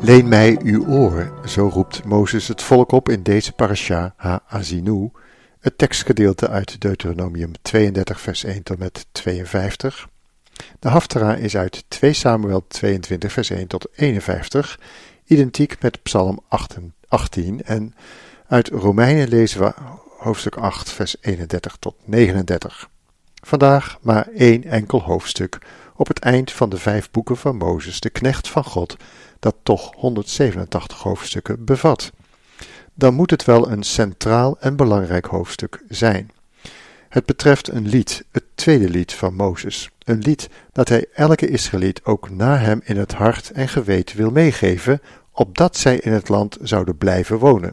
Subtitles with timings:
[0.00, 5.10] leen mij uw oren, zo roept Mozes het volk op in deze parasha Ha-Azinu,
[5.60, 10.08] het tekstgedeelte uit Deuteronomium 32 vers 1 tot met 52.
[10.78, 14.80] De Haftara is uit 2 Samuel 22 vers 1 tot 51,
[15.24, 16.40] identiek met Psalm
[17.08, 17.94] 18 en
[18.46, 19.72] uit Romeinen lezen we
[20.18, 22.88] hoofdstuk 8 vers 31 tot 39.
[23.42, 25.58] Vandaag maar één enkel hoofdstuk
[25.96, 28.96] op het eind van de vijf boeken van Mozes, de knecht van God,
[29.38, 32.10] dat toch 187 hoofdstukken bevat.
[32.94, 36.30] Dan moet het wel een centraal en belangrijk hoofdstuk zijn.
[37.08, 39.90] Het betreft een lied, het tweede lied van Mozes.
[40.04, 44.30] Een lied dat hij elke Israëliet ook na hem in het hart en geweten wil
[44.30, 45.00] meegeven,
[45.32, 47.72] opdat zij in het land zouden blijven wonen.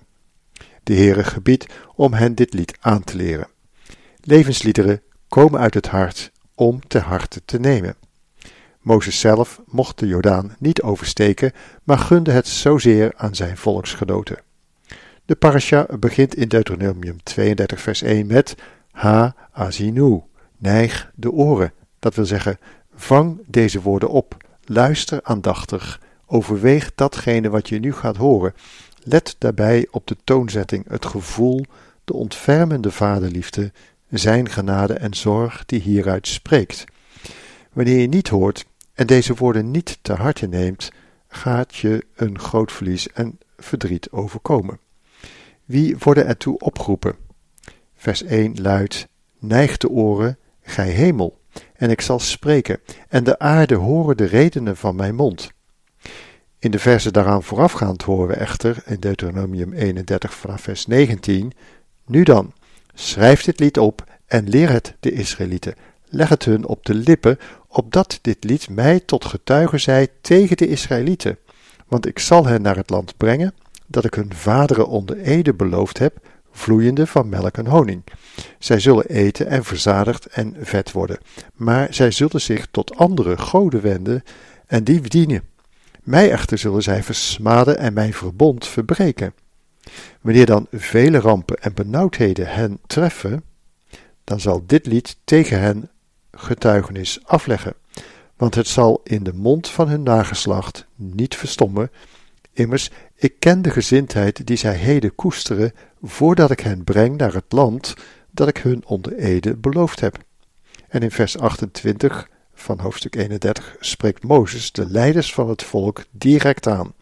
[0.83, 3.47] De Heere gebiedt om hen dit lied aan te leren.
[4.21, 7.95] Levensliederen komen uit het hart om te harte te nemen.
[8.85, 11.51] Mozes zelf mocht de Jordaan niet oversteken,
[11.83, 14.37] maar gunde het zozeer aan zijn volksgenoten.
[15.25, 18.55] De parasha begint in Deuteronomium 32 vers 1 met
[18.91, 20.21] Ha azinu,
[20.57, 21.73] neig de oren.
[21.99, 22.57] Dat wil zeggen,
[22.95, 28.53] vang deze woorden op, luister aandachtig, overweeg datgene wat je nu gaat horen.
[29.03, 31.65] Let daarbij op de toonzetting, het gevoel,
[32.03, 33.71] de ontfermende vaderliefde,
[34.09, 36.85] zijn genade en zorg die hieruit spreekt.
[37.73, 40.91] Wanneer je niet hoort en deze woorden niet te harte neemt,
[41.27, 44.79] gaat je een groot verlies en verdriet overkomen.
[45.65, 47.15] Wie worden ertoe opgeroepen?
[47.95, 49.07] Vers 1 luidt:
[49.39, 51.39] Neig de oren, gij hemel,
[51.73, 55.51] en ik zal spreken, en de aarde horen de redenen van mijn mond.
[56.59, 61.51] In de verse daaraan voorafgaand horen we echter in Deuteronomium 31 vanaf vers 19:
[62.05, 62.53] Nu dan,
[62.93, 65.75] schrijf dit lied op en leer het de Israëlieten.
[66.05, 67.37] Leg het hun op de lippen,
[67.77, 71.37] opdat dit lied mij tot getuige zij tegen de Israëlieten.
[71.87, 73.53] Want ik zal hen naar het land brengen,
[73.87, 76.17] dat ik hun vaderen onder ede beloofd heb,
[76.51, 78.03] vloeiende van melk en honing.
[78.59, 81.17] Zij zullen eten en verzadigd en vet worden,
[81.53, 84.23] maar zij zullen zich tot andere goden wenden
[84.65, 85.43] en die dienen.
[86.03, 89.33] Mij echter zullen zij versmaden en mijn verbond verbreken.
[90.21, 93.43] Wanneer dan vele rampen en benauwdheden hen treffen,
[94.23, 95.89] dan zal dit lied tegen hen
[96.35, 97.73] getuigenis afleggen,
[98.35, 101.91] want het zal in de mond van hun nageslacht niet verstommen.
[102.53, 105.73] Immers, ik ken de gezindheid die zij heden koesteren,
[106.03, 107.93] voordat ik hen breng naar het land
[108.31, 110.17] dat ik hun onder ede beloofd heb.
[110.87, 116.67] En in vers 28 van hoofdstuk 31 spreekt Mozes de leiders van het volk direct
[116.67, 116.93] aan.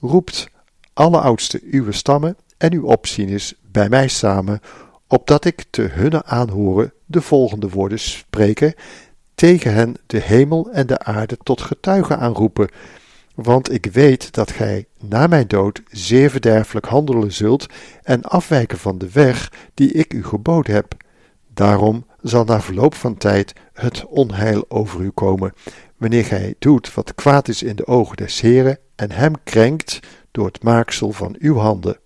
[0.00, 0.48] Roept
[0.92, 4.60] alle oudsten uw stammen en uw opzieners bij mij samen,
[5.06, 8.74] opdat ik te hunne aanhoren de volgende woorden spreken,
[9.34, 12.68] tegen hen de hemel en de aarde tot getuigen aanroepen,
[13.34, 17.66] want ik weet dat gij na mijn dood zeer verderfelijk handelen zult
[18.02, 20.94] en afwijken van de weg die ik u geboden heb.
[21.54, 25.52] Daarom zal na verloop van tijd het onheil over u komen,
[25.96, 30.00] wanneer gij doet wat kwaad is in de ogen des Heren en hem krenkt
[30.30, 31.98] door het maaksel van uw handen.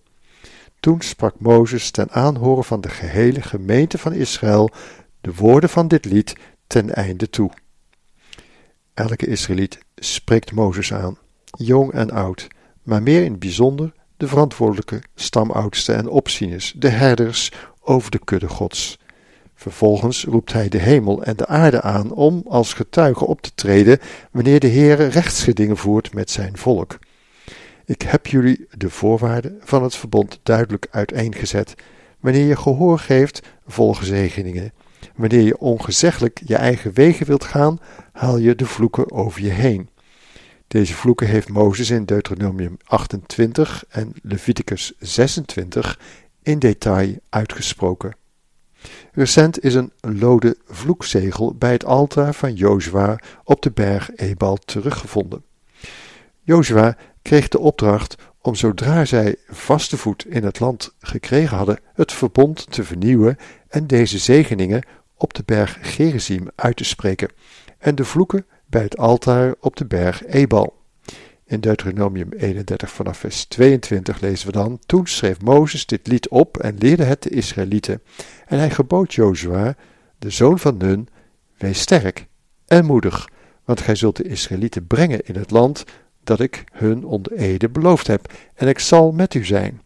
[0.85, 4.71] Toen sprak Mozes ten aanhoren van de gehele gemeente van Israël
[5.21, 6.37] de woorden van dit lied
[6.67, 7.51] ten einde toe.
[8.95, 12.49] Elke Israëliet spreekt Mozes aan, jong en oud,
[12.83, 18.49] maar meer in het bijzonder de verantwoordelijke stamoudsten en opzieners, de herders over de kudde
[18.49, 18.99] gods.
[19.55, 23.99] Vervolgens roept hij de hemel en de aarde aan om als getuige op te treden
[24.31, 26.99] wanneer de Heere rechtsgedingen voert met zijn volk.
[27.87, 31.75] Ik heb jullie de voorwaarden van het verbond duidelijk uiteengezet.
[32.21, 34.73] Wanneer je gehoor geeft, volgen zegeningen.
[35.17, 37.79] Wanneer je ongezeggelijk je eigen wegen wilt gaan,
[38.13, 39.89] haal je de vloeken over je heen.
[40.69, 45.99] Deze vloeken heeft Mozes in Deuteronomium 28 en Leviticus 26
[46.43, 48.17] in detail uitgesproken.
[49.13, 55.45] Recent is een lode vloekzegel bij het altaar van Jozua op de berg Ebal teruggevonden.
[56.41, 62.13] Jozua kreeg de opdracht om zodra zij vaste voet in het land gekregen hadden, het
[62.13, 63.37] verbond te vernieuwen
[63.69, 64.87] en deze zegeningen
[65.17, 67.29] op de berg Gerizim uit te spreken
[67.79, 70.83] en de vloeken bij het altaar op de berg Ebal.
[71.47, 76.57] In Deuteronomium 31 vanaf vers 22 lezen we dan: Toen schreef Mozes dit lied op
[76.59, 78.03] en leerde het de Israëlieten.
[78.47, 79.77] En hij gebood Jozua,
[80.19, 81.09] de zoon van Nun,
[81.59, 82.27] wees sterk
[82.67, 83.29] en moedig,
[83.65, 85.85] want gij zult de Israëlieten brengen in het land
[86.27, 89.83] dat ik hun onder ede beloofd heb, en ik zal met u zijn.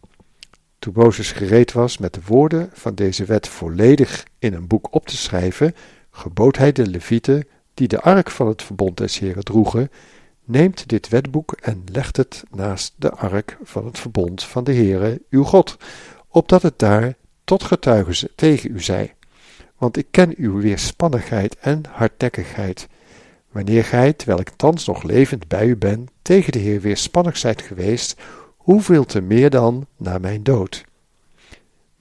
[0.79, 5.07] Toen Mozes gereed was met de woorden van deze wet volledig in een boek op
[5.07, 5.75] te schrijven,
[6.11, 9.91] gebood hij de levieten, die de ark van het verbond des Heren droegen,
[10.43, 15.21] neemt dit wetboek en legt het naast de ark van het verbond van de Heere,
[15.29, 15.77] uw God,
[16.27, 19.15] opdat het daar tot getuige tegen u zij.
[19.77, 22.87] Want ik ken uw weerspannigheid en hardnekkigheid.
[23.51, 27.61] Wanneer gij, terwijl ik thans nog levend bij u ben, tegen de Heer weerspannig zijt
[27.61, 28.15] geweest,
[28.57, 30.85] hoeveel te meer dan na mijn dood.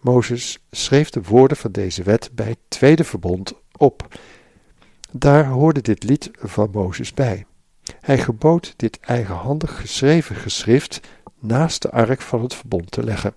[0.00, 4.18] Mozes schreef de woorden van deze wet bij het tweede verbond op.
[5.12, 7.46] Daar hoorde dit lied van Mozes bij.
[8.00, 11.00] Hij gebood dit eigenhandig geschreven geschrift
[11.38, 13.34] naast de ark van het verbond te leggen.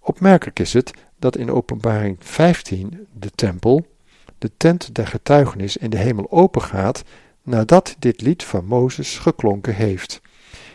[0.00, 3.86] Opmerkelijk is het dat in Openbaring 15 de tempel,
[4.40, 7.02] de tent der getuigenis in de hemel opengaat
[7.42, 10.20] nadat dit lied van Mozes geklonken heeft.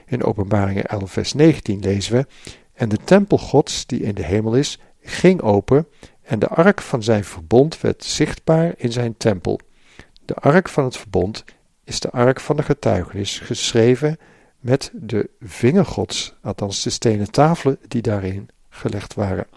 [0.06, 2.26] In Openbaringen 11 vers 19 lezen we,
[2.74, 5.88] en de tempel gods die in de hemel is, ging open
[6.22, 9.60] en de ark van zijn verbond werd zichtbaar in zijn tempel.
[10.26, 11.44] De ark van het verbond
[11.84, 14.18] is de ark van de getuigenis geschreven
[14.60, 19.48] met de vinger gods, althans de stenen tafelen die daarin gelegd waren.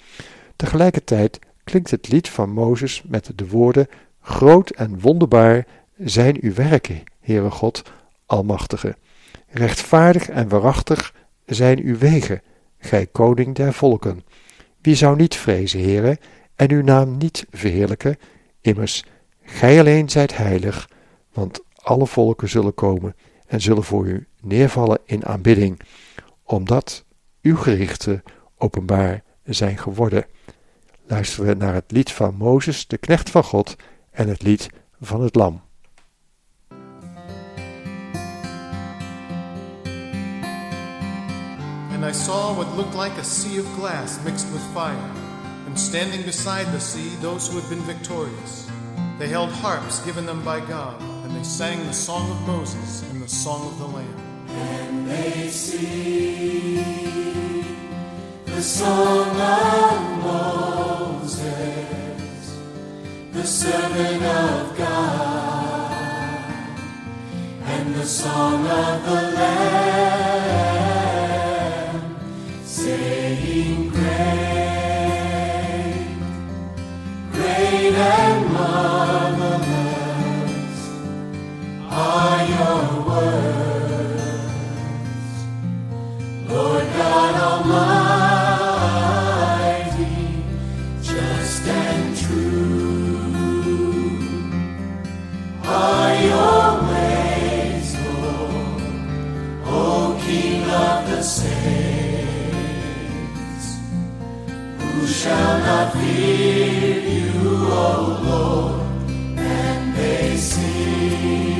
[0.56, 1.38] Tegelijkertijd
[1.68, 3.86] klinkt het lied van Mozes met de woorden:
[4.20, 5.66] Groot en wonderbaar
[5.96, 7.82] zijn uw werken, Heere God,
[8.26, 8.96] Almachtige.
[9.48, 11.14] Rechtvaardig en waarachtig
[11.46, 12.42] zijn uw wegen,
[12.78, 14.24] gij koning der volken.
[14.80, 16.18] Wie zou niet vrezen, Heere,
[16.56, 18.16] en uw naam niet verheerlijken?
[18.60, 19.04] Immers,
[19.42, 20.88] gij alleen zijt heilig,
[21.32, 23.16] want alle volken zullen komen
[23.46, 25.80] en zullen voor u neervallen in aanbidding,
[26.42, 27.04] omdat
[27.42, 28.22] uw gerichten
[28.56, 30.26] openbaar zijn geworden.
[31.08, 33.76] Luisteren we naar het lied van Mozes, de knecht van God,
[34.10, 34.68] en het lied
[35.00, 35.60] van het Lam.
[41.92, 45.10] And I saw what looked like a sea of glass mixed with fire,
[45.66, 48.66] and standing beside the sea those who had been victorious.
[49.18, 53.22] They held harps given them by God, and they sang the song of Moses and
[53.22, 54.14] the song of the Lamb.
[54.48, 56.84] And they sing
[58.44, 60.67] the song of Moses,
[63.38, 65.92] the servant of God,
[67.62, 70.58] and the song of the Lamb,
[72.64, 74.98] saying, Great,
[77.30, 77.94] great
[105.28, 107.32] shall not fear you,
[107.84, 107.88] O
[108.28, 108.80] Lord?
[109.36, 111.58] And they sing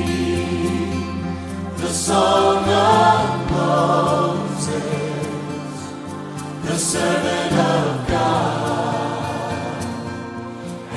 [1.77, 4.71] the song of Moses,
[6.65, 9.83] the servant of God,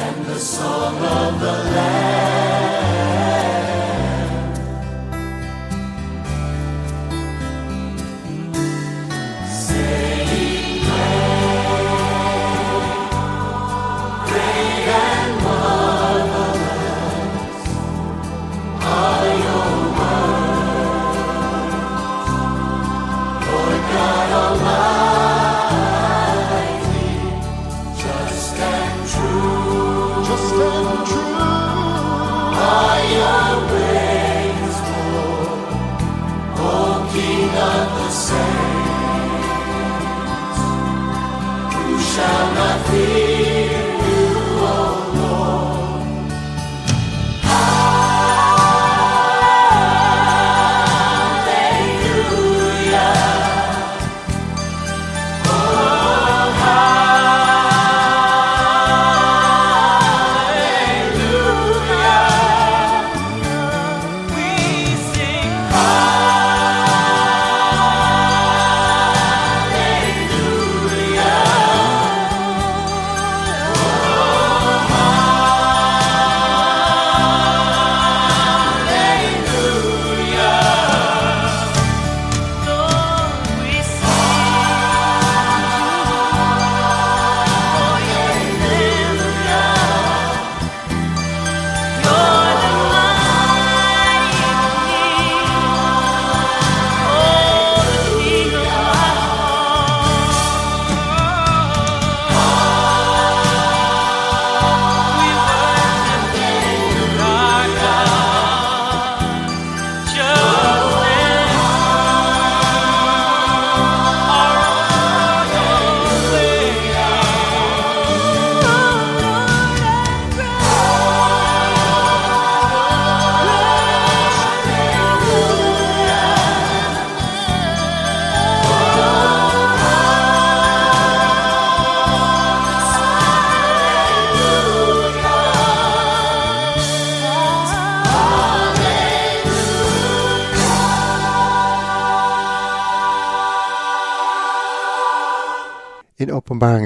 [0.05, 2.12] and the song of the Lamb.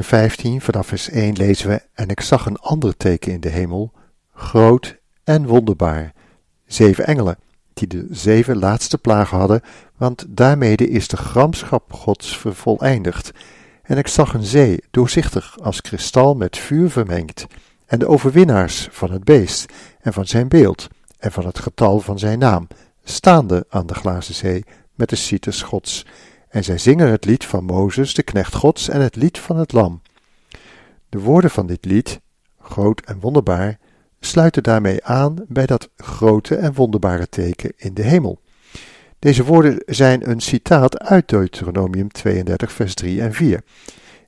[0.06, 3.92] 15 vanaf vers 1 lezen we: En ik zag een ander teken in de hemel,
[4.34, 6.12] groot en wonderbaar.
[6.66, 7.38] Zeven engelen,
[7.74, 9.62] die de zeven laatste plagen hadden,
[9.96, 13.30] want daarmede is de gramschap Gods vervoleindigd.
[13.82, 17.46] En ik zag een zee, doorzichtig als kristal met vuur vermengd,
[17.86, 22.18] en de overwinnaars van het beest, en van zijn beeld, en van het getal van
[22.18, 22.68] zijn naam,
[23.04, 26.06] staande aan de glazen zee, met de citers Gods.
[26.56, 29.72] En zij zingen het lied van Mozes, de knecht Gods, en het lied van het
[29.72, 30.02] Lam.
[31.08, 32.20] De woorden van dit lied,
[32.60, 33.78] groot en wonderbaar,
[34.20, 38.40] sluiten daarmee aan bij dat grote en wonderbare teken in de hemel.
[39.18, 43.62] Deze woorden zijn een citaat uit Deuteronomium 32, vers 3 en 4.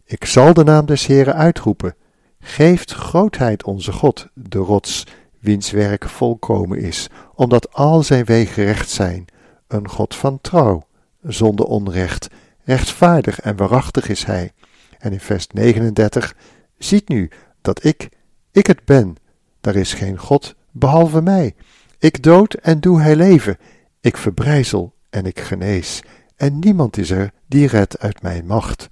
[0.04, 1.94] Ik zal de naam des Heren uitroepen.
[2.40, 5.06] Geeft grootheid onze God, de rots,
[5.40, 9.24] wiens werk volkomen is, omdat al zijn wegen recht zijn.
[9.68, 10.87] Een God van trouw,
[11.22, 12.28] zonder onrecht,
[12.64, 14.52] rechtvaardig en waarachtig is hij.
[14.98, 16.36] En in vers 39,
[16.78, 18.08] ziet nu dat ik,
[18.52, 19.16] ik het ben,
[19.60, 21.54] daar is geen God behalve mij.
[21.98, 23.58] Ik dood en doe hij leven.
[24.00, 26.02] Ik verbrijzel en ik genees.
[26.36, 28.88] En niemand is er die redt uit mijn macht.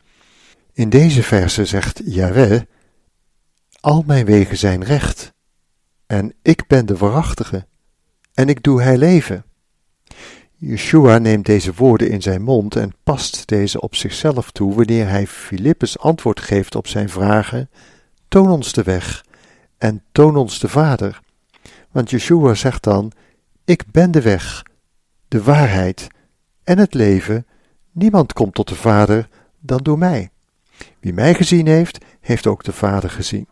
[0.73, 2.61] In deze verse zegt Yahweh:
[3.81, 5.35] Al mijn wegen zijn recht.
[6.07, 7.67] En ik ben de waarachtige.
[8.35, 9.45] En ik doe hij leven.
[10.59, 15.27] Yeshua neemt deze woorden in zijn mond en past deze op zichzelf toe wanneer hij
[15.27, 17.71] Filippus antwoord geeft op zijn vragen:
[18.29, 19.25] Toon ons de weg
[19.79, 21.21] en toon ons de Vader.
[21.91, 23.13] Want Yeshua zegt dan:
[23.65, 24.63] Ik ben de weg,
[25.29, 26.07] de waarheid
[26.65, 27.47] en het leven.
[27.93, 29.29] Niemand komt tot de Vader
[29.61, 30.31] dan door mij.
[31.01, 33.49] Wie mij gezien heeft, heeft ook de Vader gezien.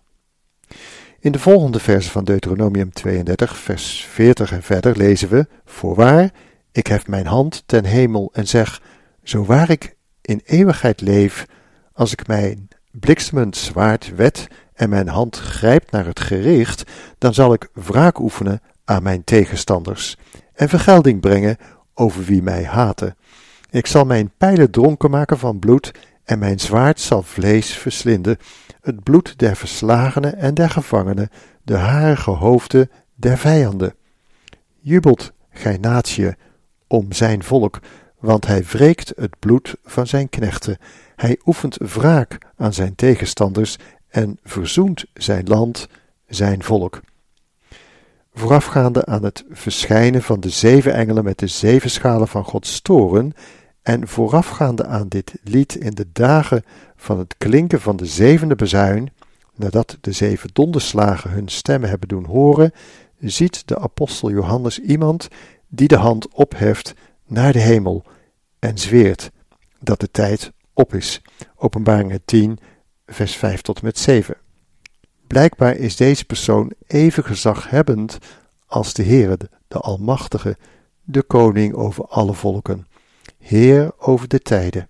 [1.21, 6.31] In de volgende versen van Deuteronomium 32, vers 40 en verder lezen we: Voorwaar,
[6.75, 8.83] ik hef mijn hand ten hemel en zeg:
[9.23, 11.47] Zo waar ik in eeuwigheid leef,
[11.93, 16.85] als ik mijn bliksemend zwaard wet en mijn hand grijpt naar het gericht,
[17.19, 20.17] dan zal ik wraak oefenen aan mijn tegenstanders
[20.55, 21.57] en vergelding brengen
[21.95, 23.17] over wie mij haten.
[23.71, 25.93] Ik zal mijn pijlen dronken maken van bloed
[26.25, 28.37] en mijn zwaard zal vlees verslinden,
[28.81, 31.29] het bloed der verslagenen en der gevangenen,
[31.63, 33.95] de harige hoofden der vijanden.
[34.81, 36.35] Jubelt, gij natie,
[36.87, 37.81] om zijn volk,
[38.19, 40.79] want hij wreekt het bloed van zijn knechten.
[41.17, 43.77] Hij oefent wraak aan zijn tegenstanders
[44.09, 45.89] en verzoent zijn land,
[46.27, 47.01] zijn volk.
[48.35, 53.33] Voorafgaande aan het verschijnen van de zeven engelen met de zeven schalen van Gods toren
[53.83, 56.65] en voorafgaande aan dit lied in de dagen
[56.97, 59.13] van het klinken van de zevende bezuin,
[59.55, 62.73] nadat de zeven donderslagen hun stemmen hebben doen horen,
[63.19, 65.29] ziet de apostel Johannes iemand
[65.75, 66.95] die de hand opheft
[67.27, 68.05] naar de hemel
[68.59, 69.31] en zweert
[69.81, 71.23] dat de tijd op is.
[71.57, 72.59] Openbaringen 10,
[73.07, 74.37] vers 5 tot en met 7.
[75.27, 78.19] Blijkbaar is deze persoon even gezaghebbend
[78.67, 79.39] als de Heere,
[79.69, 80.57] de Almachtige,
[81.03, 82.87] de Koning over alle volken,
[83.39, 84.89] Heer over de tijden.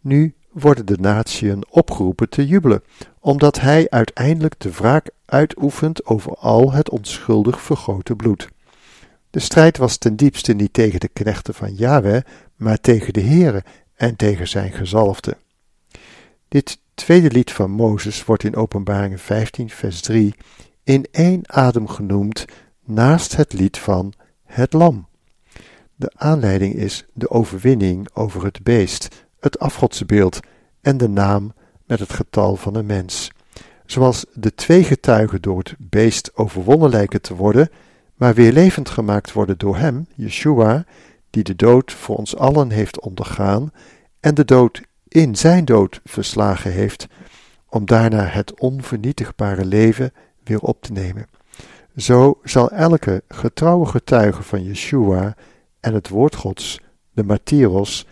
[0.00, 2.82] Nu worden de natieën opgeroepen te jubelen,
[3.20, 8.48] omdat hij uiteindelijk de wraak uitoefent over al het onschuldig vergoten bloed.
[9.30, 12.22] De strijd was ten diepste niet tegen de knechten van Yahweh,
[12.56, 15.36] maar tegen de Heere en tegen zijn gezalfde.
[16.48, 20.34] Dit tweede lied van Mozes wordt in Openbaring 15, vers 3
[20.84, 22.44] in één adem genoemd
[22.84, 24.12] naast het lied van
[24.44, 25.08] het Lam.
[25.96, 30.40] De aanleiding is de overwinning over het beest, het afgodsbeeld
[30.80, 31.52] en de naam
[31.86, 33.30] met het getal van een mens.
[33.86, 37.70] Zoals de twee getuigen door het beest overwonnen lijken te worden,
[38.20, 40.84] maar weer levend gemaakt worden door hem, Yeshua,
[41.30, 43.72] die de dood voor ons allen heeft ondergaan
[44.20, 47.06] en de dood in zijn dood verslagen heeft,
[47.68, 50.12] om daarna het onvernietigbare leven
[50.44, 51.26] weer op te nemen.
[51.96, 55.36] Zo zal elke getrouwe getuige van Yeshua
[55.80, 56.80] en het woord Gods,
[57.12, 58.06] de martyros,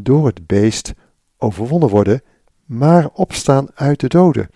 [0.00, 0.92] door het beest
[1.38, 2.22] overwonnen worden,
[2.64, 4.48] maar opstaan uit de doden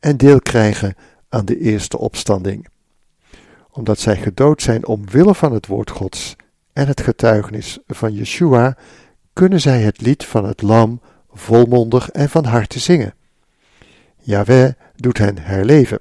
[0.00, 0.94] en deel krijgen
[1.28, 2.68] aan de eerste opstanding.
[3.76, 6.36] Omdat zij gedood zijn omwille van het woord Gods
[6.72, 8.76] en het getuigenis van Yeshua,
[9.32, 13.14] kunnen zij het lied van het lam volmondig en van harte zingen.
[14.18, 16.00] Yahweh doet hen herleven.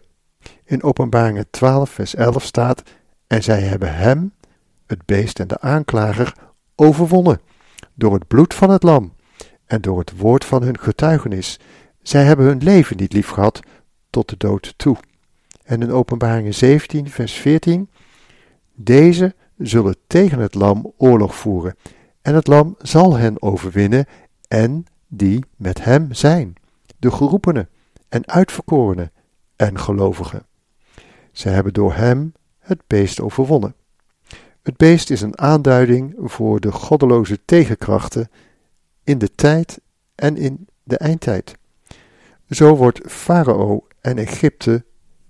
[0.66, 2.84] In Openbaringen 12, vers 11 staat:
[3.28, 4.34] En zij hebben hem,
[4.88, 6.34] het beest en de aanklager,
[6.76, 7.42] overwonnen,
[7.94, 9.14] door het bloed van het lam
[9.66, 11.60] en door het woord van hun getuigenis.
[12.02, 13.60] Zij hebben hun leven niet lief gehad
[14.10, 14.98] tot de dood toe.
[15.66, 17.90] En in Openbaringen 17, vers 14:
[18.74, 21.76] Deze zullen tegen het lam oorlog voeren,
[22.22, 24.06] en het lam zal hen overwinnen
[24.48, 26.54] en die met hem zijn.
[27.00, 27.70] de geroepenen
[28.10, 29.12] en uitverkorenen
[29.56, 30.46] en gelovigen.
[31.32, 33.76] Zij hebben door hem het beest overwonnen.
[34.62, 38.30] Het beest is een aanduiding voor de goddeloze tegenkrachten
[39.04, 39.82] in de tijd
[40.16, 41.58] en in de eindtijd.
[42.50, 44.86] Zo wordt Farao en Egypte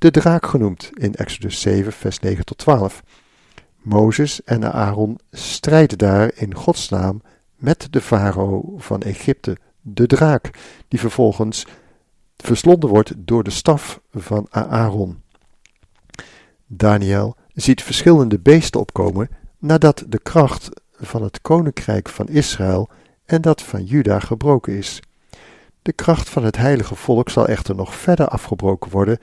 [0.06, 3.04] de draak genoemd in Exodus 7, vers 9 tot 12.
[3.82, 7.22] Mozes en Aaron strijden daar in Gods naam
[7.56, 10.50] met de farao van Egypte, de draak,
[10.88, 11.66] die vervolgens
[12.38, 15.22] verslonden wordt door de staf van Aaron.
[16.68, 22.90] Daniel ziet verschillende beesten opkomen nadat de kracht van het koninkrijk van Israël
[23.26, 25.00] en dat van Juda gebroken is.
[25.82, 29.20] De kracht van het heilige volk zal echter nog verder afgebroken worden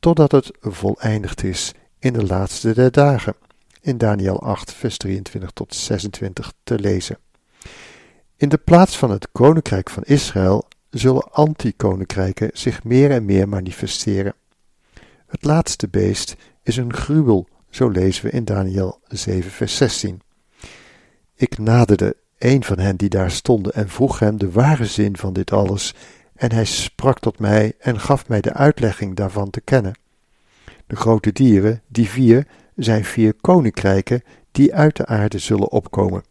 [0.00, 3.34] totdat het voleindigd is in de laatste der dagen.
[3.80, 7.18] In Daniel 8, vers 23 tot 26 te lezen.
[8.36, 14.34] In de plaats van het koninkrijk van Israël zullen anti-koninkrijken zich meer en meer manifesteren.
[15.26, 20.20] Het laatste beest is een gruwel, zo lezen we in Daniel 7, vers 16.
[21.34, 25.32] Ik naderde een van hen die daar stonden en vroeg hem de ware zin van
[25.32, 25.94] dit alles,
[26.40, 29.98] en hij sprak tot mij en gaf mij de uitlegging daarvan te kennen.
[30.86, 36.22] De grote dieren, die vier, zijn vier koninkrijken die uit de aarde zullen opkomen.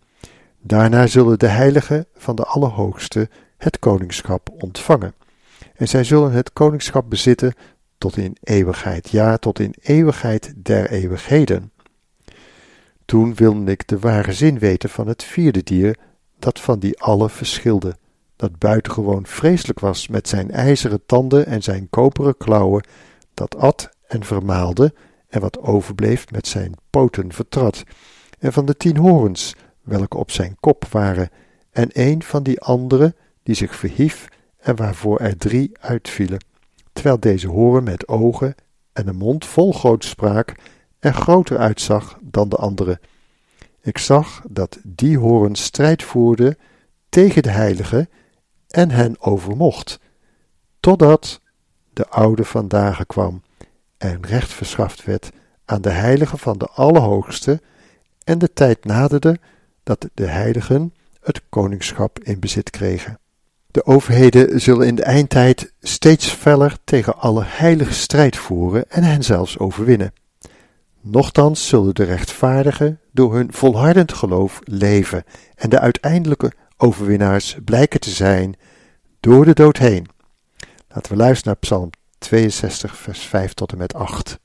[0.61, 5.13] Daarna zullen de heiligen van de Allerhoogste het koningschap ontvangen.
[5.75, 7.53] En zij zullen het koningschap bezitten
[7.97, 11.71] tot in eeuwigheid, ja, tot in eeuwigheid der eeuwigheden.
[13.05, 15.97] Toen wilde ik de ware zin weten van het vierde dier,
[16.39, 17.95] dat van die alle verschilde,
[18.39, 22.83] dat buitengewoon vreselijk was met zijn ijzeren tanden en zijn koperen klauwen,
[23.33, 24.93] dat at en vermaalde,
[25.27, 27.83] en wat overbleef met zijn poten vertrad,
[28.39, 31.29] en van de tien horens, welke op zijn kop waren,
[31.71, 34.27] en een van die andere, die zich verhief
[34.59, 36.45] en waarvoor er drie uitvielen,
[36.93, 38.55] terwijl deze horen met ogen
[38.93, 40.55] en een mond vol grootspraak
[40.99, 42.99] er groter uitzag dan de andere.
[43.81, 46.57] Ik zag dat die horen strijd voerde
[47.09, 48.09] tegen de heiligen
[48.69, 49.99] en hen overmocht,
[50.79, 51.41] totdat
[51.93, 53.41] de oude vandaag kwam
[53.97, 55.31] en recht verschaft werd
[55.65, 57.61] aan de heiligen van de Allerhoogste
[58.23, 59.39] en de tijd naderde
[59.83, 63.19] dat de heiligen het koningschap in bezit kregen.
[63.71, 69.23] De overheden zullen in de eindtijd steeds feller tegen alle heilige strijd voeren en hen
[69.23, 70.13] zelfs overwinnen.
[71.01, 75.23] Nochtans zullen de rechtvaardigen door hun volhardend geloof leven
[75.55, 78.55] en de uiteindelijke overwinnaars blijken te zijn
[79.19, 80.07] door de dood heen.
[80.87, 84.39] Laten we luisteren naar Psalm 62, vers 5 tot en met 8.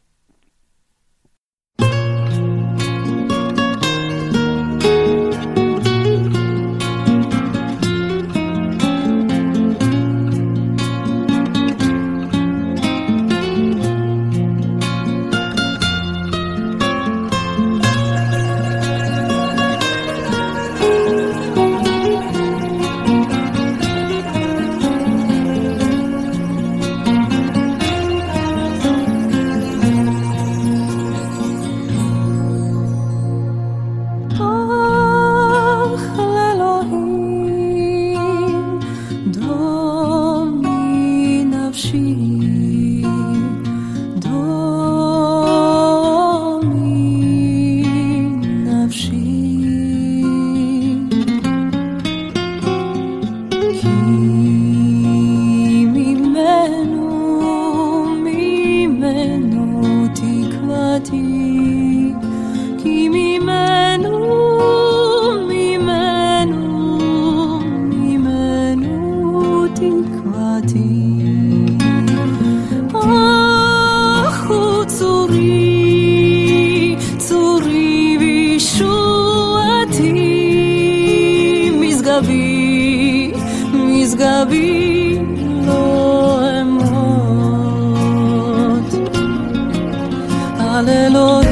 [90.85, 91.44] 磊落。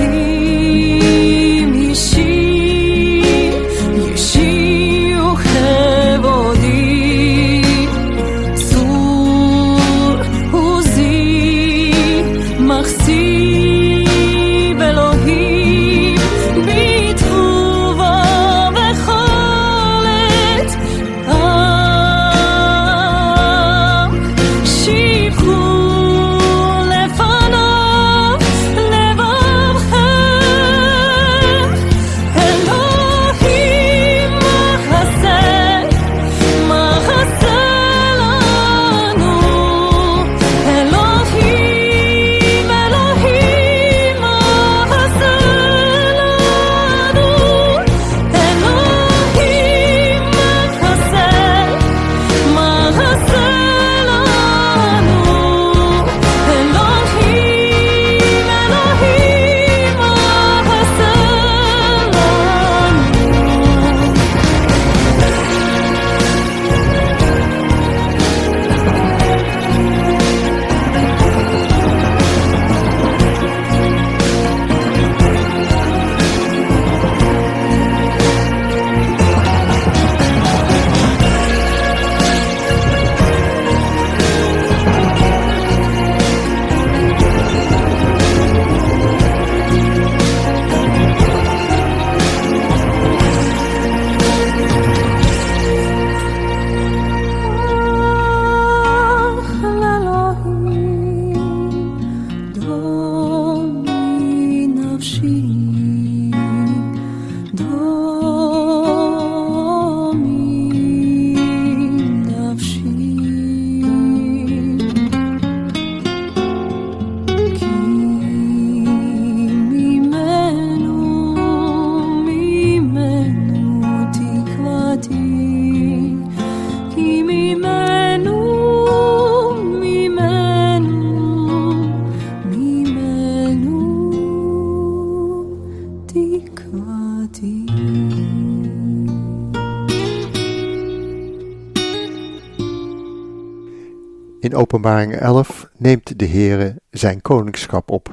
[144.72, 148.12] Openbaring 11 neemt de Heere zijn koningschap op.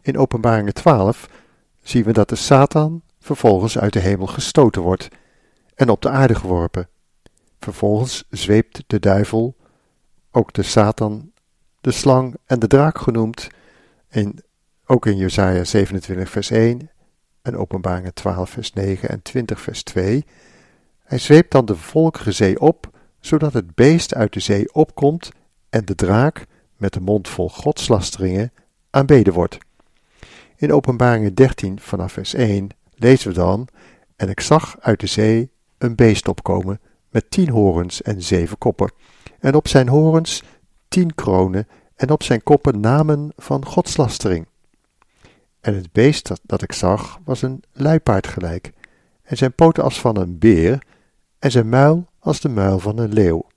[0.00, 1.28] In Openbaring 12
[1.82, 5.08] zien we dat de Satan vervolgens uit de hemel gestoten wordt
[5.74, 6.88] en op de aarde geworpen.
[7.60, 9.56] Vervolgens zweept de duivel,
[10.30, 11.32] ook de Satan,
[11.80, 13.48] de slang en de draak genoemd,
[14.10, 14.42] in,
[14.86, 16.90] ook in Jesaja 27 vers 1
[17.42, 20.24] en Openbaring 12 vers 9 en 20 vers 2.
[21.04, 25.30] Hij zweept dan de volkere zee op, zodat het beest uit de zee opkomt
[25.74, 28.52] en de draak met de mond vol godslasteringen
[28.90, 29.58] aanbeden wordt.
[30.56, 33.68] In Openbaringen 13 vanaf vers 1 lezen we dan:
[34.16, 38.92] En ik zag uit de zee een beest opkomen met tien horens en zeven koppen,
[39.40, 40.42] en op zijn horens
[40.88, 44.46] tien kronen, en op zijn koppen namen van godslastering.
[45.60, 48.72] En het beest dat, dat ik zag was een luipaard gelijk,
[49.22, 50.82] en zijn poten als van een beer,
[51.38, 53.52] en zijn muil als de muil van een leeuw.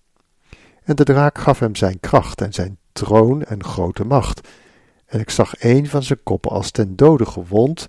[0.87, 4.47] En de draak gaf hem zijn kracht en zijn troon en grote macht.
[5.05, 7.87] En ik zag een van zijn koppen als ten dode gewond,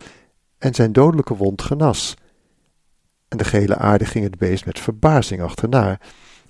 [0.58, 2.14] en zijn dodelijke wond genas.
[3.28, 5.98] En de gele aarde ging het beest met verbazing achterna.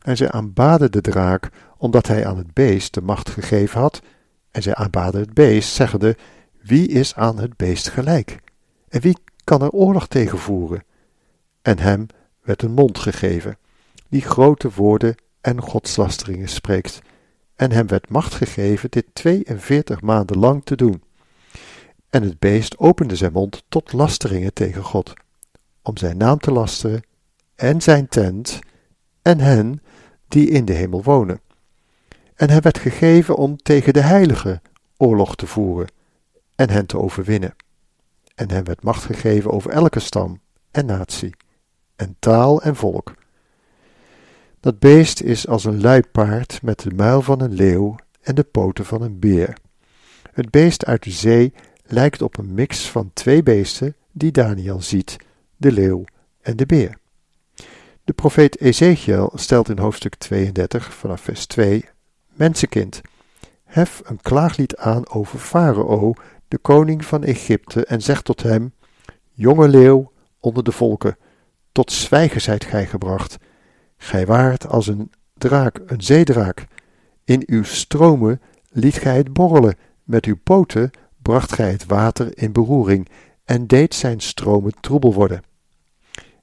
[0.03, 4.03] En zij aanbaden de draak, omdat hij aan het beest de macht gegeven had.
[4.51, 6.17] En zij aanbaden het beest, zeggende:
[6.63, 8.39] Wie is aan het beest gelijk?
[8.89, 10.85] En wie kan er oorlog tegen voeren?
[11.63, 12.07] En hem
[12.43, 13.59] werd een mond gegeven,
[14.09, 17.01] die grote woorden en godslasteringen spreekt,
[17.57, 21.03] en hem werd macht gegeven dit 42 maanden lang te doen.
[22.11, 25.13] En het beest opende zijn mond tot lasteringen tegen God,
[25.83, 27.03] om zijn naam te lasteren,
[27.55, 28.59] en zijn tent,
[29.23, 29.83] en hen
[30.29, 31.41] die in de hemel wonen.
[32.35, 34.63] En hij werd gegeven om tegen de heiligen
[34.97, 35.89] oorlog te voeren,
[36.55, 37.55] en hen te overwinnen.
[38.35, 41.35] En hem werd macht gegeven over elke stam en natie,
[41.97, 43.15] en taal en volk.
[44.61, 48.85] Dat beest is als een luipaard met de muil van een leeuw en de poten
[48.85, 49.57] van een beer.
[50.33, 51.53] Het beest uit de zee
[51.85, 55.17] lijkt op een mix van twee beesten die Daniel ziet,
[55.57, 56.05] de leeuw
[56.41, 56.99] en de beer.
[58.05, 61.85] De profeet Ezekiel stelt in hoofdstuk 32 vanaf vers 2:
[62.33, 63.01] Mensenkind,
[63.65, 66.15] hef een klaaglied aan over Farao,
[66.49, 68.73] de koning van Egypte, en zeg tot hem:
[69.33, 71.17] Jonge leeuw onder de volken,
[71.73, 73.39] tot zwijgen zijt gij gebracht
[73.99, 76.67] Gij waart als een draak, een zeedraak.
[77.25, 80.91] In uw stromen liet gij het borrelen, met uw poten
[81.23, 83.09] bracht gij het water in beroering
[83.45, 85.43] en deed zijn stromen troebel worden.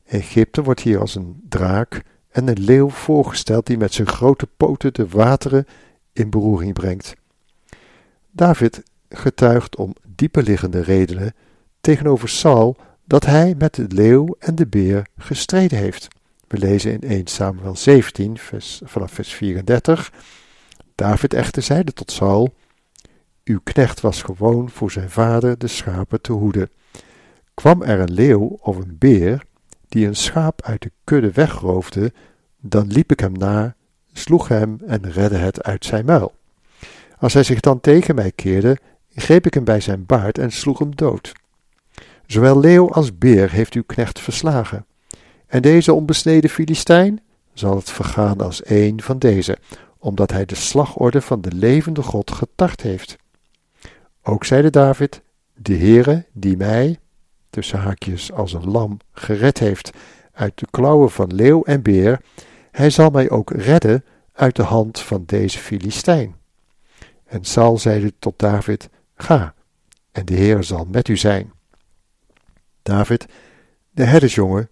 [0.06, 4.94] Egypte wordt hier als een draak en een leeuw voorgesteld die met zijn grote poten
[4.94, 5.66] de wateren
[6.14, 7.16] in beroering brengt.
[8.32, 11.34] David getuigt om dieper liggende redenen
[11.82, 16.08] tegenover Saul dat hij met de leeuw en de beer gestreden heeft.
[16.48, 20.12] We lezen in 1 Samuel 17, vers, vanaf vers 34.
[20.96, 22.54] David echter zeide tot Saul:
[23.44, 26.70] Uw knecht was gewoon voor zijn vader de schapen te hoeden.
[27.54, 29.44] Kwam er een leeuw of een beer
[29.90, 32.14] die een schaap uit de kudde wegroofde,
[32.60, 33.76] dan liep ik hem na,
[34.14, 36.34] sloeg hem en redde het uit zijn muil.
[37.18, 38.78] Als hij zich dan tegen mij keerde,
[39.14, 41.34] greep ik hem bij zijn baard en sloeg hem dood.
[42.26, 44.86] Zowel leeuw als beer heeft uw knecht verslagen.
[45.56, 47.22] En deze onbesneden Filistijn
[47.54, 49.58] zal het vergaan als een van deze,
[49.98, 53.16] omdat hij de slagorde van de levende God getart heeft.
[54.24, 55.22] Ook zeide David,
[55.54, 57.00] de Heere die mij,
[57.50, 59.92] tussen haakjes als een lam, gered heeft
[60.32, 62.22] uit de klauwen van leeuw en beer,
[62.72, 66.36] hij zal mij ook redden uit de hand van deze Filistijn.
[67.26, 69.54] En Saul zeide tot David, ga,
[70.12, 71.52] en de Heer zal met u zijn.
[72.82, 73.26] David,
[73.92, 74.70] de herdersjongen,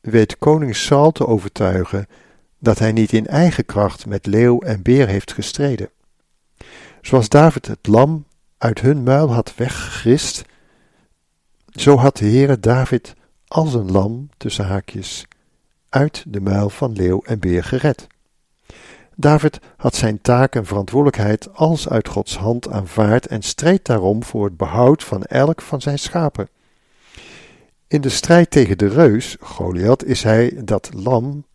[0.00, 2.06] weet koning Saul te overtuigen
[2.58, 5.90] dat hij niet in eigen kracht met leeuw en beer heeft gestreden.
[7.00, 8.24] Zoals David het lam
[8.58, 10.44] uit hun muil had weggegrist,
[11.70, 13.14] zo had de Heere David
[13.46, 15.26] als een lam tussen haakjes
[15.88, 18.06] uit de muil van leeuw en beer gered.
[19.14, 24.44] David had zijn taak en verantwoordelijkheid als uit Gods hand aanvaard en streed daarom voor
[24.44, 26.48] het behoud van elk van zijn schapen.
[27.88, 31.46] In de strijd tegen de reus, Goliath, is hij dat lam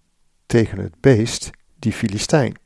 [0.46, 2.58] tegen het beest, die Filistijn.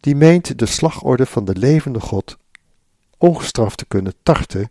[0.00, 2.38] Die meent de slagorde van de levende God
[3.18, 4.70] ongestraft te kunnen tarten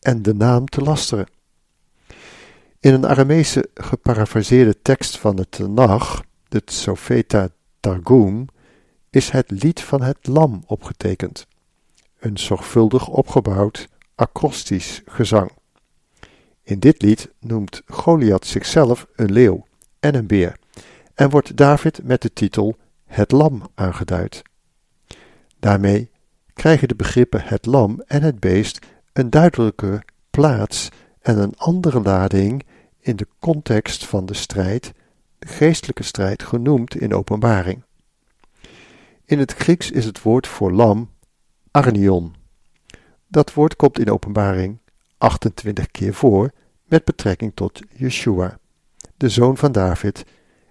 [0.00, 1.26] en de naam te lasteren.
[2.80, 7.48] In een Aramese geparafraseerde tekst van de Tanach, de Tsofeta
[7.80, 8.46] Targum,
[9.10, 11.46] is het lied van het lam opgetekend.
[12.18, 15.57] Een zorgvuldig opgebouwd acrostisch gezang.
[16.68, 19.66] In dit lied noemt Goliath zichzelf een leeuw
[20.00, 20.56] en een beer
[21.14, 22.76] en wordt David met de titel
[23.06, 24.42] Het Lam aangeduid.
[25.58, 26.10] Daarmee
[26.52, 30.88] krijgen de begrippen het lam en het beest een duidelijke plaats
[31.20, 32.66] en een andere lading
[33.00, 34.92] in de context van de strijd,
[35.38, 37.82] de geestelijke strijd genoemd in openbaring.
[39.24, 41.10] In het Grieks is het woord voor lam
[41.70, 42.34] arnion.
[43.26, 44.78] Dat woord komt in openbaring
[45.18, 46.50] 28 keer voor
[46.84, 48.58] met betrekking tot Yeshua,
[49.16, 50.24] de zoon van David,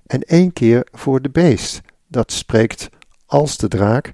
[0.06, 2.90] en één keer voor de beest, dat spreekt
[3.26, 4.12] als de draak,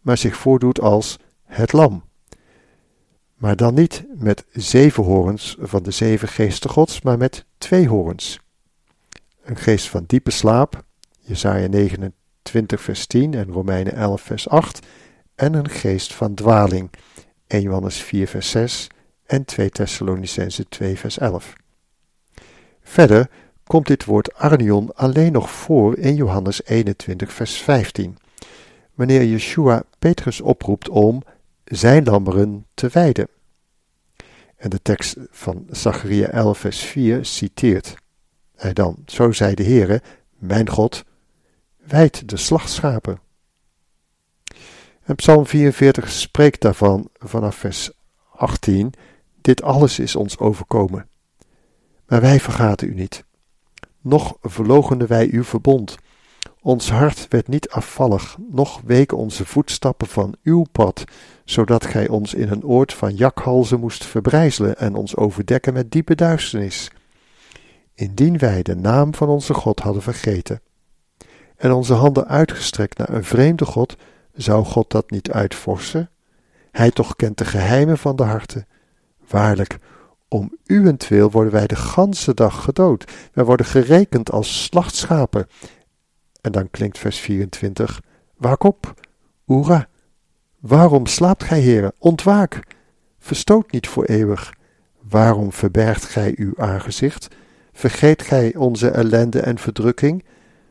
[0.00, 2.04] maar zich voordoet als het lam.
[3.34, 8.40] Maar dan niet met zeven horens van de zeven geesten gods, maar met twee horens.
[9.42, 10.84] Een geest van diepe slaap,
[11.20, 14.86] Jesaja 29 vers 10 en Romeinen 11 vers 8,
[15.34, 16.90] en een geest van dwaling,
[17.46, 18.88] 1 Johannes 4 vers 6
[19.26, 21.52] en 2 Thessalonicense 2 vers 11.
[22.82, 23.30] Verder
[23.64, 28.18] komt dit woord arnion alleen nog voor in Johannes 21 vers 15,
[28.94, 31.22] wanneer Yeshua Petrus oproept om
[31.64, 33.28] zijn lammeren te wijden.
[34.56, 37.94] En de tekst van Zacharia 11 vers 4 citeert
[38.56, 40.02] hij dan, zo zei de Heere,
[40.38, 41.04] mijn God,
[41.76, 43.18] wijd de slachtschapen.
[45.02, 47.90] En Psalm 44 spreekt daarvan vanaf vers
[48.30, 48.92] 18,
[49.44, 51.08] dit alles is ons overkomen.
[52.06, 53.24] Maar wij vergaten u niet.
[54.00, 55.96] Nog verlogenden wij uw verbond.
[56.60, 61.04] Ons hart werd niet afvallig, noch weken onze voetstappen van uw pad,
[61.44, 66.14] zodat gij ons in een oord van jakhalzen moest verbrijzelen en ons overdekken met diepe
[66.14, 66.90] duisternis.
[67.94, 70.60] Indien wij de naam van onze God hadden vergeten
[71.56, 73.96] en onze handen uitgestrekt naar een vreemde God,
[74.34, 76.10] zou God dat niet uitvorsen?
[76.70, 78.66] Hij toch kent de geheimen van de harten.
[79.28, 79.78] Waarlijk,
[80.28, 83.12] om uwentwil worden wij de ganse dag gedood.
[83.32, 85.46] Wij worden gerekend als slachtschapen.
[86.40, 88.02] En dan klinkt vers 24:
[88.36, 88.94] Waak op,
[89.48, 89.88] Oera.
[90.60, 91.92] Waarom slaapt gij, heren?
[91.98, 92.62] Ontwaak.
[93.18, 94.52] Verstoot niet voor eeuwig.
[95.08, 97.28] Waarom verbergt gij uw aangezicht?
[97.72, 100.24] Vergeet gij onze ellende en verdrukking?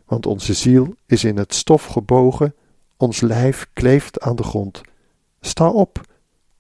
[0.06, 2.56] Want onze ziel is in het stof gebogen,
[2.98, 4.82] ons lijf kleeft aan de grond.
[5.42, 6.02] Sta op,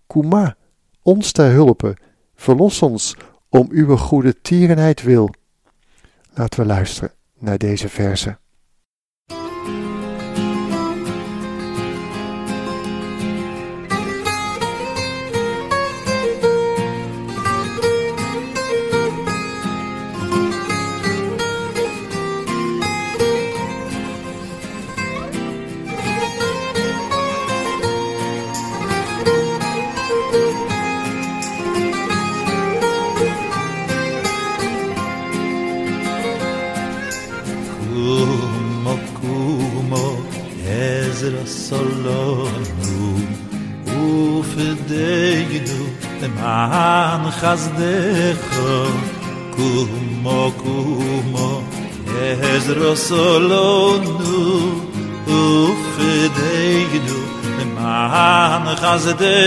[0.07, 0.55] Kuma,
[1.03, 1.95] ons ter hulpe,
[2.35, 3.15] verlos ons
[3.49, 5.29] om uw goede tierenheid wil.
[6.33, 8.37] Laten we luisteren naar deze verse.
[47.53, 48.73] as de ho
[49.55, 51.49] kumo kumo
[52.29, 53.63] es ro solo
[57.59, 59.37] de ma han gas de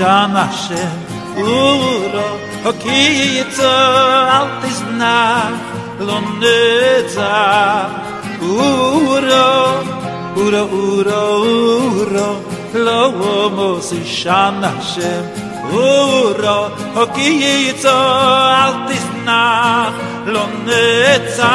[0.00, 0.98] שם השם
[1.36, 5.52] אורו הוקיצו אל תזנח
[6.00, 7.20] לא נצח
[8.42, 9.16] אורו
[10.36, 12.34] אורו אורו אורו
[12.74, 15.22] לא עומס שם השם
[15.72, 19.92] אורו הוקיצו אל תזנח
[20.26, 21.46] לא נצח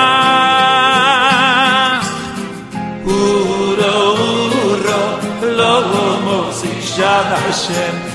[3.05, 4.75] אורו אורו
[5.41, 6.63] לא עומס
[6.95, 8.14] שם השם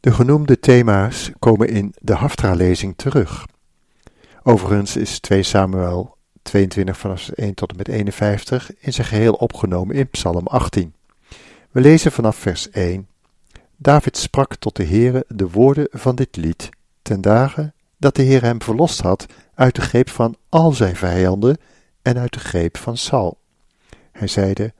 [0.00, 3.46] De genoemde thema's komen in de Haftra-lezing terug.
[4.42, 9.96] Overigens is 2 Samuel 22 vanaf 1 tot en met 51 in zijn geheel opgenomen
[9.96, 10.94] in Psalm 18.
[11.70, 13.08] We lezen vanaf vers 1.
[13.76, 16.68] David sprak tot de Heere de woorden van dit lied,
[17.02, 21.56] ten dagen dat de Heer hem verlost had uit de greep van al zijn vijanden
[22.02, 23.38] en uit de greep van Saul.
[24.12, 24.74] Hij zeide,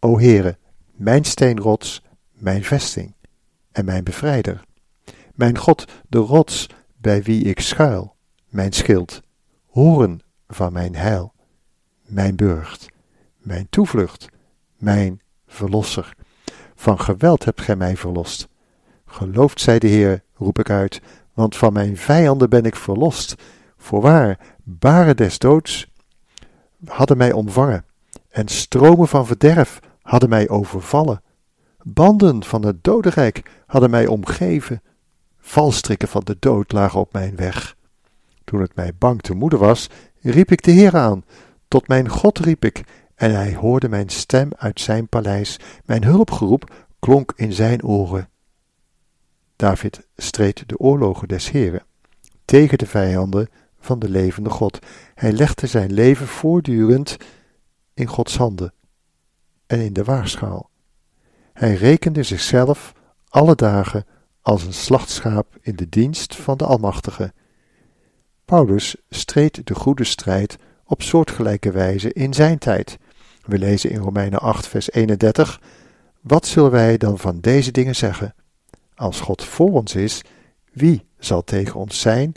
[0.00, 0.58] O Heere,
[0.92, 2.02] mijn steenrots,
[2.32, 3.14] mijn vesting
[3.72, 4.64] en mijn bevrijder.
[5.34, 8.14] Mijn God, de rots bij wie ik schuil,
[8.48, 9.20] mijn schild,
[9.66, 11.32] horen van mijn heil,
[12.02, 12.86] mijn burcht,
[13.38, 14.28] mijn toevlucht,
[14.76, 16.14] mijn verlosser.
[16.74, 18.48] Van geweld hebt gij mij verlost.
[19.06, 21.00] Geloofd zij de Heer, roep ik uit,
[21.32, 23.34] want van mijn vijanden ben ik verlost.
[23.76, 25.88] Voorwaar, baren des doods
[26.84, 27.84] hadden mij omvangen,
[28.28, 31.22] en stromen van verderf hadden mij overvallen.
[31.82, 34.82] Banden van het dodenrijk hadden mij omgeven.
[35.38, 37.76] Valstrikken van de dood lagen op mijn weg.
[38.44, 39.88] Toen het mij bang te moede was,
[40.20, 41.24] riep ik de Heer aan.
[41.68, 45.60] Tot mijn God riep ik, en hij hoorde mijn stem uit zijn paleis.
[45.84, 48.28] Mijn hulpgeroep klonk in zijn oren.
[49.56, 51.82] David streed de oorlogen des Heren
[52.44, 53.48] tegen de vijanden
[53.80, 54.78] van de levende God.
[55.14, 57.16] Hij legde zijn leven voortdurend
[57.94, 58.72] in Gods handen
[59.66, 60.70] en in de waarschaal.
[61.52, 62.92] Hij rekende zichzelf
[63.28, 64.06] alle dagen
[64.42, 67.32] als een slachtschaap in de dienst van de Almachtige.
[68.44, 72.98] Paulus streed de goede strijd op soortgelijke wijze in zijn tijd.
[73.44, 75.60] We lezen in Romeinen 8, vers 31:
[76.20, 78.34] Wat zullen wij dan van deze dingen zeggen?
[78.94, 80.22] Als God voor ons is,
[80.72, 82.32] wie zal tegen ons zijn?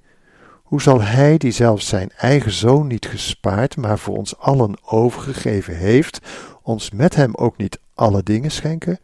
[0.71, 5.77] Hoe zal Hij, die zelfs zijn eigen zoon niet gespaard, maar voor ons allen overgegeven
[5.77, 6.19] heeft,
[6.61, 8.99] ons met Hem ook niet alle dingen schenken?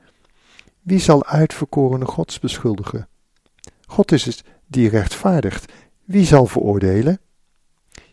[0.82, 3.07] Wie zal uitverkorene Gods beschuldigen?
[3.86, 5.74] God is het die rechtvaardigt.
[6.03, 7.20] Wie zal veroordelen?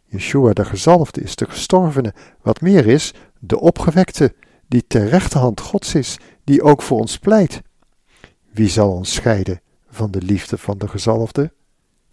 [0.05, 4.35] Yeshua de gezalfde is de gestorvene, wat meer is, de opgewekte,
[4.67, 7.63] die ter rechterhand Gods is, die ook voor ons pleit.
[8.51, 11.53] Wie zal ons scheiden van de liefde van de gezalfde?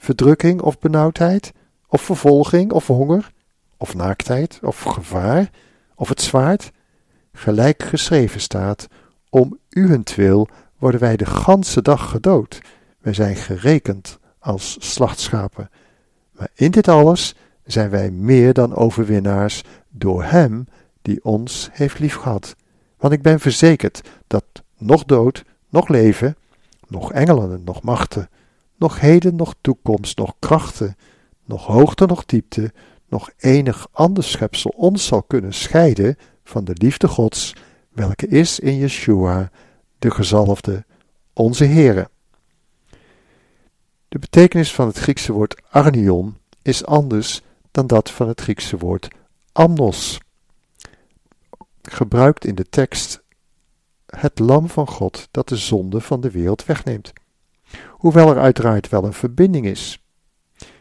[0.01, 1.51] Verdrukking of benauwdheid,
[1.87, 3.31] of vervolging of honger,
[3.77, 5.49] of naaktheid of gevaar,
[5.95, 6.71] of het zwaard?
[7.33, 8.87] Gelijk geschreven staat,
[9.29, 10.47] om uwentwil
[10.77, 12.61] worden wij de ganse dag gedood.
[12.99, 15.69] Wij zijn gerekend als slachtschapen.
[16.31, 20.67] Maar in dit alles zijn wij meer dan overwinnaars door Hem
[21.01, 22.55] die ons heeft liefgehad.
[22.97, 24.45] Want ik ben verzekerd dat
[24.77, 26.35] nog dood, nog leven,
[26.87, 28.29] nog engelen, nog machten,
[28.81, 30.95] nog heden, nog toekomst, nog krachten,
[31.45, 32.73] nog hoogte, nog diepte,
[33.07, 37.55] nog enig ander schepsel ons zal kunnen scheiden van de liefde Gods,
[37.89, 39.51] welke is in Yeshua,
[39.99, 40.85] de gezalfde,
[41.33, 42.09] onze Heere.
[44.07, 49.07] De betekenis van het Griekse woord arnion is anders dan dat van het Griekse woord
[49.51, 50.19] amnos,
[51.81, 53.21] gebruikt in de tekst
[54.05, 57.13] het lam van God dat de zonde van de wereld wegneemt.
[58.01, 60.03] Hoewel er uiteraard wel een verbinding is.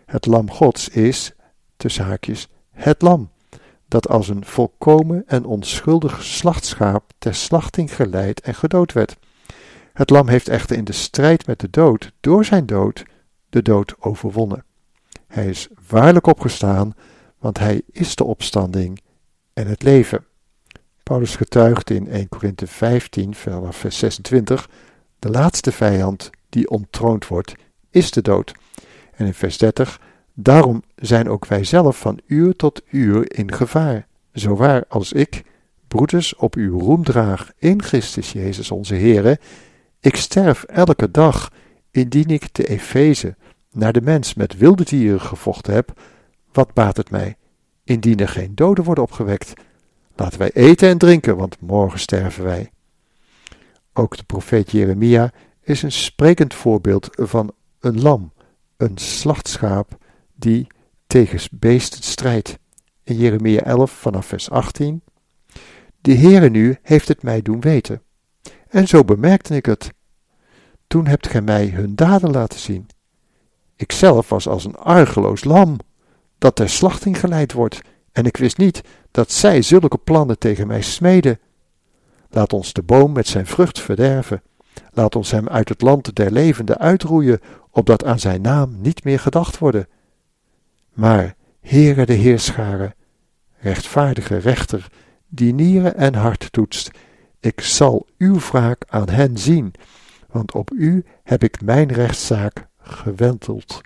[0.07, 1.33] Het lam Gods is,
[1.77, 3.31] tussen haakjes, het lam,
[3.89, 9.17] dat als een volkomen en onschuldig slachtschaap ter slachting geleid en gedood werd.
[9.93, 13.05] Het lam heeft echter in de strijd met de dood, door zijn dood,
[13.51, 14.65] de dood overwonnen.
[15.27, 16.95] Hij is waarlijk opgestaan,
[17.39, 19.01] want hij is de opstanding
[19.53, 20.25] en het leven.
[21.03, 23.35] Paulus getuigt in 1 Korinthe 15,
[23.71, 24.69] vers 26,
[25.19, 27.55] de laatste vijand die ontroond wordt,
[27.91, 28.55] is de dood.
[29.13, 30.01] En in vers 30,
[30.35, 35.43] daarom zijn ook wij zelf van uur tot uur in gevaar, zo waar als ik,
[35.89, 39.39] broeders, op uw roem draag in Christus Jezus onze Heere,
[40.01, 41.53] ik sterf elke dag,
[41.91, 43.37] indien ik te Efeze
[43.73, 46.01] naar de mens met wilde dieren gevochten heb,
[46.53, 47.37] wat baat het mij,
[47.85, 49.53] indien er geen doden worden opgewekt?
[50.17, 52.71] Laten wij eten en drinken, want morgen sterven wij.
[53.93, 55.33] Ook de profeet Jeremia
[55.71, 58.33] is een sprekend voorbeeld van een lam,
[58.77, 59.99] een slachtschaap
[60.35, 60.67] die
[61.07, 62.59] tegen beesten strijdt.
[63.05, 65.03] In Jeremia 11 vanaf vers 18.
[66.01, 68.03] De Heere nu heeft het mij doen weten.
[68.69, 69.93] En zo bemerkte ik het.
[70.87, 72.87] Toen hebt gij mij hun daden laten zien.
[73.77, 75.77] Ikzelf was als een argeloos lam,
[76.39, 77.81] dat ter slachting geleid wordt,
[78.13, 81.39] en ik wist niet dat zij zulke plannen tegen mij smeden.
[82.31, 84.43] Laat ons de boom met zijn vrucht verderven.
[84.93, 89.19] Laat ons hem uit het land der levenden uitroeien, opdat aan zijn naam niet meer
[89.19, 89.89] gedacht worden.
[90.93, 92.95] Maar, Heere de Heerscharen,
[93.59, 94.87] rechtvaardige rechter,
[95.29, 96.91] die nieren en hart toetst,
[97.41, 99.75] ik zal uw wraak aan hen zien,
[100.31, 103.81] want op u heb ik mijn rechtszaak gewenteld.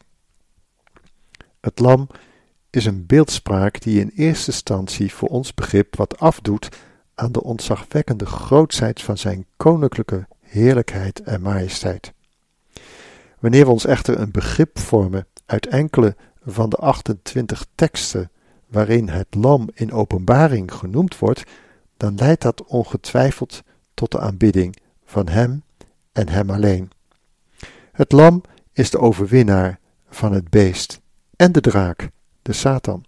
[1.61, 2.09] Het lam
[2.71, 6.69] is een beeldspraak die in eerste instantie voor ons begrip wat afdoet
[7.15, 12.13] aan de ontzagwekkende grootheid van zijn koninklijke heerlijkheid en majesteit.
[13.39, 18.31] Wanneer we ons echter een begrip vormen uit enkele van de 28 teksten
[18.67, 21.43] waarin het lam in openbaring genoemd wordt,
[21.97, 23.63] dan leidt dat ongetwijfeld
[23.95, 25.63] tot de aanbidding van Hem
[26.13, 26.91] en Hem alleen.
[27.93, 28.43] Het lam
[28.73, 29.79] is de overwinnaar
[30.09, 31.01] van het beest
[31.37, 32.11] en de draak,
[32.43, 33.05] de Satan.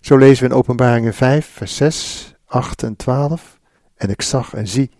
[0.00, 3.58] Zo lezen we in Openbaringen 5, vers 6, 8 en 12.
[3.94, 4.90] En ik zag en zie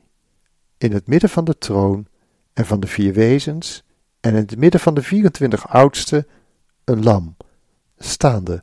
[0.78, 2.06] in het midden van de troon
[2.52, 3.82] en van de vier wezens
[4.20, 6.26] en in het midden van de 24 oudsten
[6.84, 7.36] een lam,
[7.98, 8.62] staande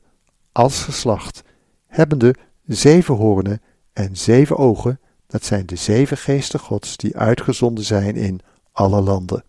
[0.51, 1.43] als geslacht,
[1.88, 2.36] hebbende
[2.66, 3.61] zeven hoornen
[3.93, 8.39] en zeven ogen, dat zijn de zeven geesten Gods die uitgezonden zijn in
[8.72, 9.43] alle landen.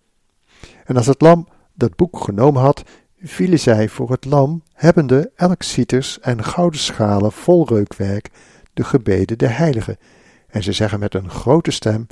[0.84, 2.82] En als het lam dat boek genomen had,
[3.20, 8.30] vielen zij voor het lam, hebbende elk cieters en gouden schalen vol reukwerk,
[8.74, 9.96] de gebeden der heiligen.
[10.48, 12.06] En ze zeggen met een grote stem: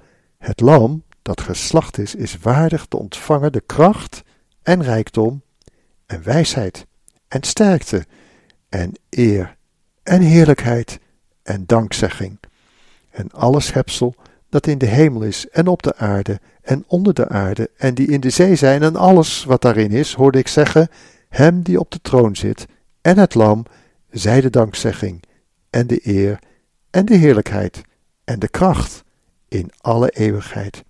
[0.44, 4.22] Het lam dat geslacht is, is waardig te ontvangen de kracht
[4.62, 5.42] en rijkdom
[6.06, 6.86] en wijsheid
[7.28, 8.06] en sterkte
[8.68, 9.56] en eer
[10.02, 10.98] en heerlijkheid
[11.42, 12.38] en dankzegging.
[13.10, 14.14] En alle schepsel
[14.48, 18.06] dat in de hemel is en op de aarde en onder de aarde en die
[18.06, 20.88] in de zee zijn en alles wat daarin is, hoorde ik zeggen,
[21.28, 22.66] hem die op de troon zit
[23.00, 23.64] en het lam,
[24.10, 25.22] zij de dankzegging
[25.70, 26.38] en de eer
[26.90, 27.82] en de heerlijkheid
[28.24, 29.03] en de kracht
[29.54, 30.84] in alle eeuwigheid.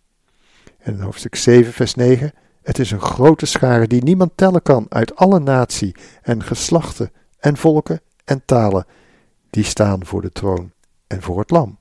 [0.78, 4.86] En in hoofdstuk 7, vers 9, het is een grote schare die niemand tellen kan
[4.88, 8.86] uit alle natie en geslachten en volken en talen,
[9.50, 10.72] die staan voor de troon
[11.06, 11.78] en voor het lam.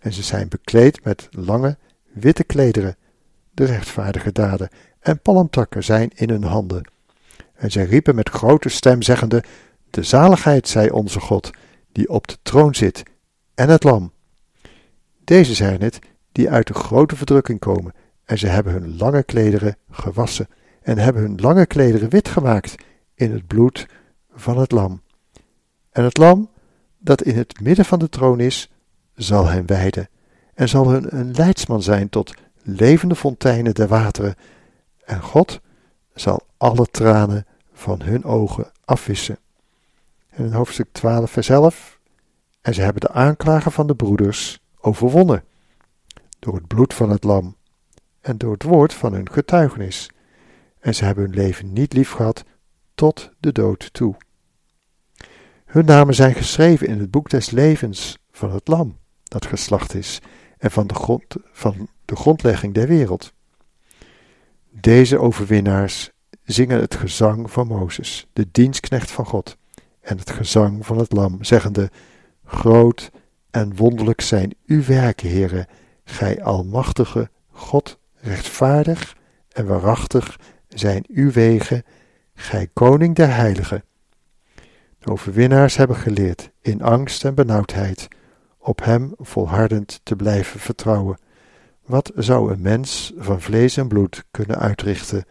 [0.00, 1.76] En ze zijn bekleed met lange,
[2.12, 2.96] witte klederen,
[3.50, 4.68] de rechtvaardige daden,
[5.00, 6.90] en palmtakken zijn in hun handen.
[7.54, 9.44] En zij riepen met grote stem, zeggende:
[9.90, 11.50] De zaligheid zij onze God,
[11.92, 13.02] die op de troon zit,
[13.54, 14.12] en het lam.
[15.24, 15.98] Deze zijn het
[16.32, 17.92] die uit de grote verdrukking komen,
[18.24, 20.48] en ze hebben hun lange klederen gewassen,
[20.82, 22.74] en hebben hun lange klederen wit gemaakt
[23.14, 23.86] in het bloed
[24.32, 25.02] van het lam.
[25.90, 26.50] En het lam,
[26.98, 28.70] dat in het midden van de troon is,
[29.14, 30.08] zal hen wijden,
[30.54, 34.34] en zal hun een leidsman zijn tot levende fonteinen der wateren,
[35.04, 35.60] en God
[36.14, 39.38] zal alle tranen van hun ogen afwissen.
[40.28, 41.98] En in hoofdstuk 12, vers 11,
[42.60, 45.44] en ze hebben de aanklager van de broeders overwonnen,
[46.40, 47.56] door het bloed van het lam
[48.20, 50.10] en door het woord van hun getuigenis,
[50.78, 52.44] en ze hebben hun leven niet lief gehad
[52.94, 54.16] tot de dood toe.
[55.64, 60.20] Hun namen zijn geschreven in het boek des levens van het lam, dat geslacht is,
[60.58, 63.32] en van de, grond, van de grondlegging der wereld.
[64.70, 66.10] Deze overwinnaars
[66.42, 69.56] zingen het gezang van Mozes, de dienstknecht van God,
[70.00, 71.90] en het gezang van het lam, zeggende,
[72.44, 73.10] Groot
[73.50, 75.66] en wonderlijk zijn uw werken, heren,
[76.10, 79.16] gij almachtige God, rechtvaardig
[79.48, 80.38] en waarachtig
[80.68, 81.84] zijn uw wegen,
[82.34, 83.84] gij koning der heiligen.
[84.98, 88.08] De overwinnaars hebben geleerd in angst en benauwdheid
[88.58, 91.18] op hem volhardend te blijven vertrouwen.
[91.84, 95.24] Wat zou een mens van vlees en bloed kunnen uitrichten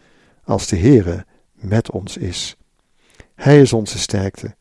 [0.43, 2.57] als de Heere met ons is?
[3.36, 4.55] Hij is onze sterkte.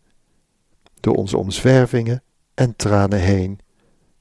[1.01, 2.23] Door onze omzwervingen
[2.55, 3.61] en tranen heen,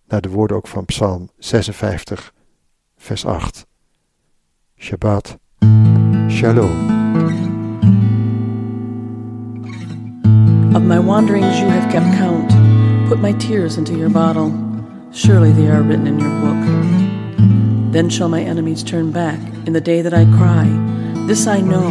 [0.08, 2.34] naar de woorden ook van Psalm 56,
[2.98, 3.66] vers 8.
[4.78, 5.38] Shabbat,
[6.30, 6.96] Shalom.
[10.76, 12.54] Of my wanderings you have kept count.
[13.10, 14.52] Put my tears into your bottle.
[15.12, 17.92] Surely they are written in your book.
[17.92, 20.68] Then shall my enemies turn back in the day that I cry.
[21.28, 21.90] This I know,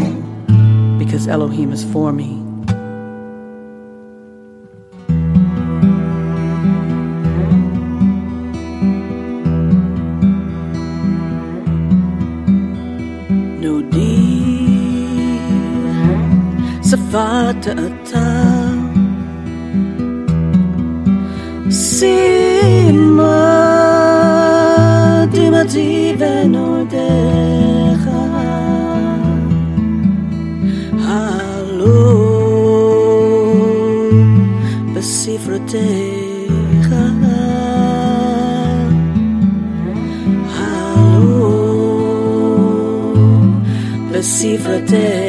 [0.99, 2.46] because Elohim is for me.
[17.17, 18.89] bought a town
[21.85, 23.41] Simma
[25.35, 25.91] dimati
[26.21, 26.95] venodecha
[31.07, 31.97] Halom
[34.95, 36.89] בספרותיך
[40.57, 41.47] Halom
[44.13, 45.26] בספרותיך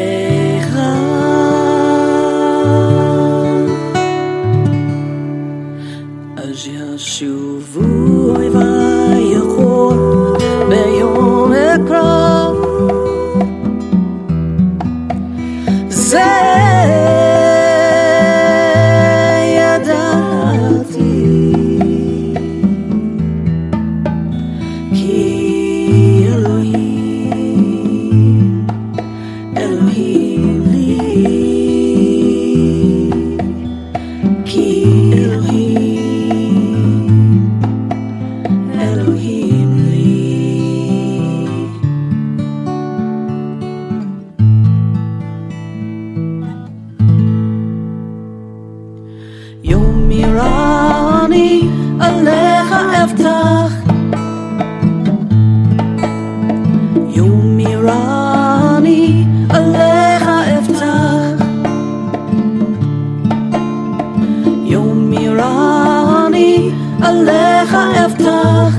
[65.38, 66.72] נורא אני
[67.02, 68.74] עליך אבטח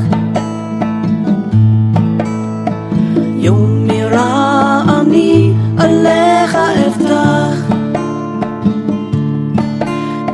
[3.37, 7.75] יום מרע אני עליך אבטח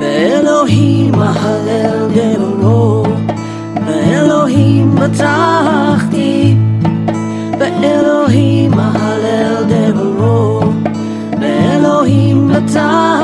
[0.01, 3.03] באלוהים אהלל גבורו
[3.87, 6.57] באלוהים בטחתי
[7.59, 10.61] באלוהים אהלל גבורו
[11.41, 13.24] באלוהים בטחתי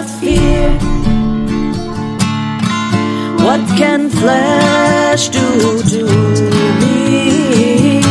[0.00, 0.70] not fear.
[3.44, 6.04] What can flesh do to
[6.80, 8.02] me?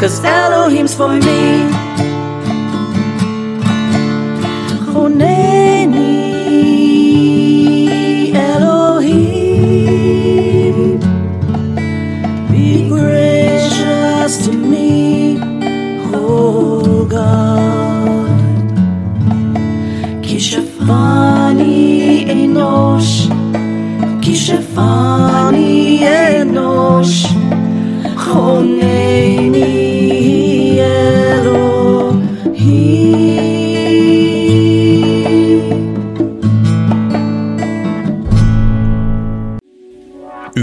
[0.00, 1.91] Cause Elohim's for me.